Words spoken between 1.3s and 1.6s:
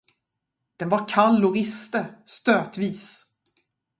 och